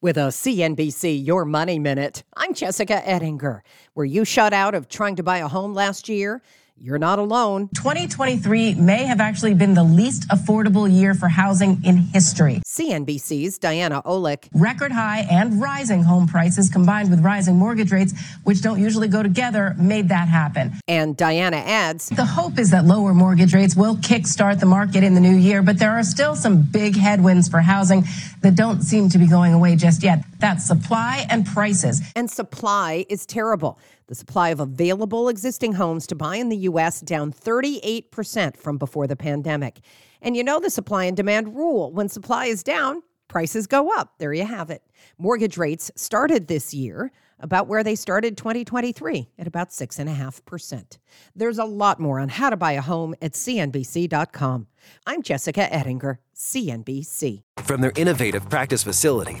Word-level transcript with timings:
With 0.00 0.16
a 0.16 0.30
CNBC 0.30 1.26
Your 1.26 1.44
Money 1.44 1.80
Minute, 1.80 2.22
I'm 2.36 2.54
Jessica 2.54 3.02
Ettinger. 3.04 3.64
Were 3.96 4.04
you 4.04 4.24
shut 4.24 4.52
out 4.52 4.76
of 4.76 4.88
trying 4.88 5.16
to 5.16 5.24
buy 5.24 5.38
a 5.38 5.48
home 5.48 5.74
last 5.74 6.08
year? 6.08 6.40
You're 6.80 6.98
not 6.98 7.18
alone. 7.18 7.70
2023 7.74 8.76
may 8.76 9.04
have 9.04 9.20
actually 9.20 9.54
been 9.54 9.74
the 9.74 9.82
least 9.82 10.28
affordable 10.28 10.88
year 10.88 11.12
for 11.12 11.26
housing 11.26 11.84
in 11.84 11.96
history. 11.96 12.60
CNBC's 12.64 13.58
Diana 13.58 14.00
Olick. 14.04 14.48
Record 14.54 14.92
high 14.92 15.26
and 15.28 15.60
rising 15.60 16.04
home 16.04 16.28
prices 16.28 16.68
combined 16.68 17.10
with 17.10 17.18
rising 17.18 17.56
mortgage 17.56 17.90
rates, 17.90 18.14
which 18.44 18.62
don't 18.62 18.80
usually 18.80 19.08
go 19.08 19.24
together, 19.24 19.74
made 19.76 20.08
that 20.10 20.28
happen. 20.28 20.72
And 20.86 21.16
Diana 21.16 21.56
adds 21.56 22.10
The 22.10 22.24
hope 22.24 22.60
is 22.60 22.70
that 22.70 22.84
lower 22.84 23.12
mortgage 23.12 23.54
rates 23.54 23.74
will 23.74 23.96
kickstart 23.96 24.60
the 24.60 24.66
market 24.66 25.02
in 25.02 25.14
the 25.14 25.20
new 25.20 25.36
year, 25.36 25.62
but 25.62 25.80
there 25.80 25.98
are 25.98 26.04
still 26.04 26.36
some 26.36 26.62
big 26.62 26.96
headwinds 26.96 27.48
for 27.48 27.58
housing 27.58 28.04
that 28.42 28.54
don't 28.54 28.82
seem 28.82 29.08
to 29.08 29.18
be 29.18 29.26
going 29.26 29.52
away 29.52 29.74
just 29.74 30.04
yet. 30.04 30.22
That's 30.38 30.64
supply 30.64 31.26
and 31.28 31.44
prices. 31.44 32.00
And 32.14 32.30
supply 32.30 33.04
is 33.08 33.26
terrible. 33.26 33.80
The 34.06 34.14
supply 34.14 34.48
of 34.48 34.60
available 34.60 35.28
existing 35.28 35.74
homes 35.74 36.06
to 36.06 36.14
buy 36.14 36.36
in 36.36 36.48
the 36.48 36.56
U.S. 36.56 36.67
down 37.06 37.32
38% 37.32 38.56
from 38.56 38.78
before 38.78 39.06
the 39.06 39.16
pandemic. 39.16 39.80
And 40.20 40.36
you 40.36 40.44
know 40.44 40.60
the 40.60 40.70
supply 40.70 41.04
and 41.04 41.16
demand 41.16 41.54
rule 41.54 41.92
when 41.92 42.08
supply 42.08 42.46
is 42.46 42.62
down, 42.62 43.02
prices 43.28 43.66
go 43.66 43.90
up. 43.96 44.14
There 44.18 44.32
you 44.32 44.44
have 44.44 44.70
it. 44.70 44.82
Mortgage 45.18 45.56
rates 45.56 45.90
started 45.94 46.48
this 46.48 46.74
year 46.74 47.12
about 47.40 47.68
where 47.68 47.84
they 47.84 47.94
started 47.94 48.36
2023 48.36 49.28
at 49.38 49.46
about 49.46 49.70
6.5%. 49.70 50.98
There's 51.36 51.58
a 51.58 51.64
lot 51.64 52.00
more 52.00 52.18
on 52.18 52.28
how 52.30 52.50
to 52.50 52.56
buy 52.56 52.72
a 52.72 52.80
home 52.80 53.14
at 53.22 53.32
CNBC.com. 53.32 54.66
I'm 55.06 55.22
Jessica 55.22 55.72
Ettinger, 55.72 56.18
CNBC. 56.34 57.42
From 57.58 57.80
their 57.80 57.92
innovative 57.94 58.48
practice 58.48 58.82
facility 58.82 59.40